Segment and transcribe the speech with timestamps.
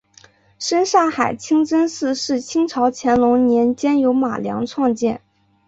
[0.57, 5.21] 什刹海清真寺是清朝乾隆年间由马良创建。